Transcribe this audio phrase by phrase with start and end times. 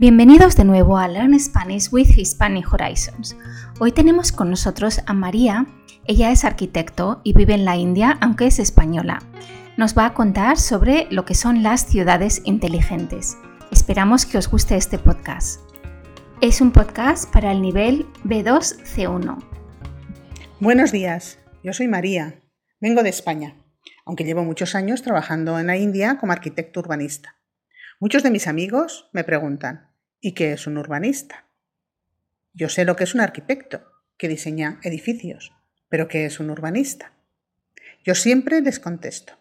[0.00, 3.36] Bienvenidos de nuevo a Learn Spanish with Hispanic Horizons.
[3.80, 5.66] Hoy tenemos con nosotros a María.
[6.06, 9.18] Ella es arquitecto y vive en la India, aunque es española.
[9.76, 13.36] Nos va a contar sobre lo que son las ciudades inteligentes.
[13.70, 15.60] Esperamos que os guste este podcast.
[16.40, 19.36] Es un podcast para el nivel B2C1.
[20.60, 22.40] Buenos días, yo soy María,
[22.80, 23.54] vengo de España,
[24.06, 27.36] aunque llevo muchos años trabajando en la India como arquitecto urbanista.
[28.02, 29.89] Muchos de mis amigos me preguntan,
[30.22, 31.46] ¿Y qué es un urbanista?
[32.52, 33.82] Yo sé lo que es un arquitecto,
[34.18, 35.52] que diseña edificios,
[35.88, 37.14] pero ¿qué es un urbanista?
[38.04, 39.38] Yo siempre les contesto,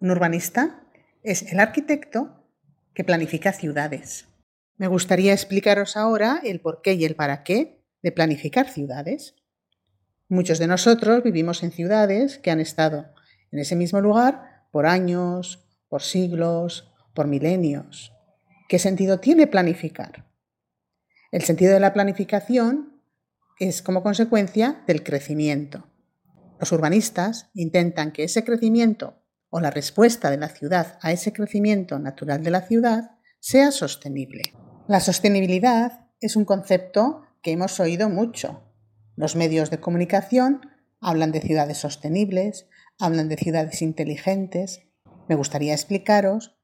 [0.00, 0.82] un urbanista
[1.22, 2.42] es el arquitecto
[2.94, 4.26] que planifica ciudades.
[4.78, 9.34] Me gustaría explicaros ahora el por qué y el para qué de planificar ciudades.
[10.28, 13.12] Muchos de nosotros vivimos en ciudades que han estado
[13.52, 18.13] en ese mismo lugar por años, por siglos, por milenios.
[18.66, 20.26] ¿Qué sentido tiene planificar?
[21.30, 23.02] El sentido de la planificación
[23.58, 25.90] es como consecuencia del crecimiento.
[26.58, 31.98] Los urbanistas intentan que ese crecimiento o la respuesta de la ciudad a ese crecimiento
[31.98, 34.54] natural de la ciudad sea sostenible.
[34.88, 38.62] La sostenibilidad es un concepto que hemos oído mucho.
[39.14, 40.62] Los medios de comunicación
[41.00, 42.66] hablan de ciudades sostenibles,
[42.98, 44.80] hablan de ciudades inteligentes.
[45.28, 46.56] Me gustaría explicaros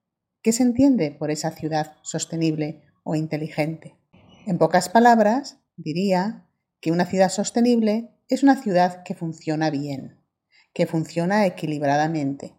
[0.43, 3.99] ¿Qué se entiende por esa ciudad sostenible o inteligente?
[4.47, 6.47] En pocas palabras, diría
[6.81, 10.25] que una ciudad sostenible es una ciudad que funciona bien,
[10.73, 12.55] que funciona equilibradamente.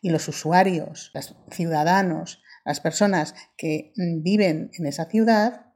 [0.00, 5.66] Y los usuarios, los ciudadanos, las personas que viven en esa ciudad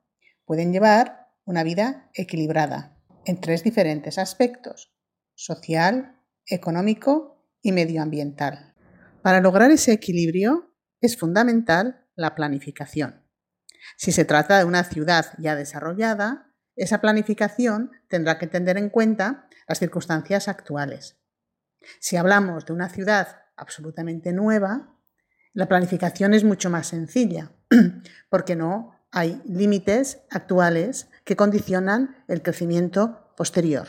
[0.45, 4.93] pueden llevar una vida equilibrada en tres diferentes aspectos,
[5.37, 8.75] social, económico y medioambiental.
[9.23, 10.70] Para lograr ese equilibrio
[11.01, 13.23] es fundamental la planificación.
[13.97, 19.49] Si se trata de una ciudad ya desarrollada, esa planificación tendrá que tener en cuenta
[19.67, 21.19] las circunstancias actuales.
[21.99, 24.97] Si hablamos de una ciudad absolutamente nueva,
[25.53, 27.53] la planificación es mucho más sencilla,
[28.31, 33.89] porque no hay límites actuales que condicionan el crecimiento posterior.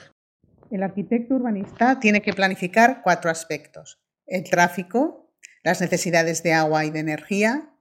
[0.72, 4.02] El arquitecto urbanista tiene que planificar cuatro aspectos.
[4.26, 5.21] El tráfico,
[5.64, 7.74] las necesidades de agua y de energía,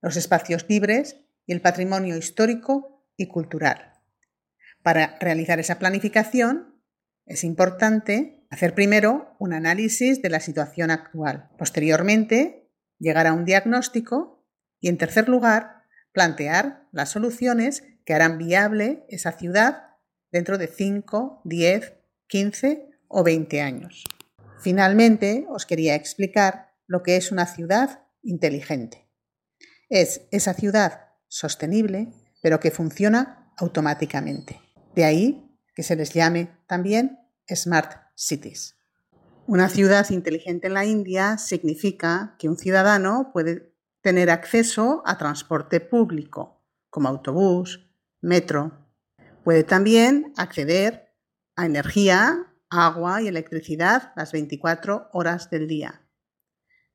[0.00, 3.92] los espacios libres y el patrimonio histórico y cultural.
[4.82, 6.82] Para realizar esa planificación
[7.26, 14.44] es importante hacer primero un análisis de la situación actual, posteriormente llegar a un diagnóstico
[14.80, 19.96] y en tercer lugar plantear las soluciones que harán viable esa ciudad
[20.32, 21.92] dentro de 5, 10,
[22.26, 24.04] 15 o 20 años.
[24.60, 29.06] Finalmente, os quería explicar lo que es una ciudad inteligente.
[29.88, 32.12] Es esa ciudad sostenible,
[32.42, 34.60] pero que funciona automáticamente.
[34.96, 38.74] De ahí que se les llame también Smart Cities.
[39.46, 45.78] Una ciudad inteligente en la India significa que un ciudadano puede tener acceso a transporte
[45.78, 47.88] público, como autobús,
[48.20, 48.88] metro.
[49.44, 51.14] Puede también acceder
[51.54, 56.02] a energía, agua y electricidad las 24 horas del día.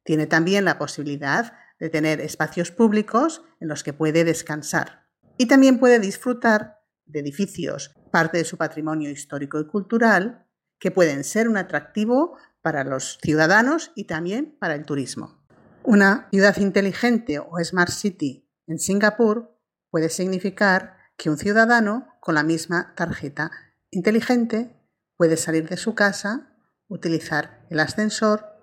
[0.05, 5.07] Tiene también la posibilidad de tener espacios públicos en los que puede descansar.
[5.37, 10.45] Y también puede disfrutar de edificios, parte de su patrimonio histórico y cultural,
[10.79, 15.43] que pueden ser un atractivo para los ciudadanos y también para el turismo.
[15.83, 19.55] Una ciudad inteligente o Smart City en Singapur
[19.89, 23.51] puede significar que un ciudadano con la misma tarjeta
[23.91, 24.75] inteligente
[25.17, 26.55] puede salir de su casa,
[26.87, 28.54] utilizar el ascensor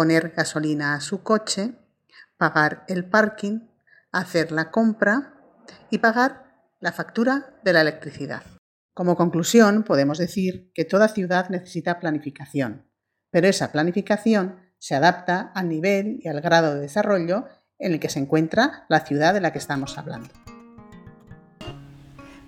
[0.00, 1.74] poner gasolina a su coche,
[2.38, 3.68] pagar el parking,
[4.12, 5.34] hacer la compra
[5.90, 8.42] y pagar la factura de la electricidad.
[8.94, 12.90] Como conclusión, podemos decir que toda ciudad necesita planificación,
[13.30, 17.44] pero esa planificación se adapta al nivel y al grado de desarrollo
[17.78, 20.30] en el que se encuentra la ciudad de la que estamos hablando.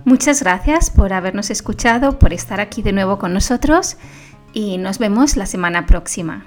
[0.06, 3.98] Muchas gracias por habernos escuchado, por estar aquí de nuevo con nosotros
[4.54, 6.46] y nos vemos la semana próxima.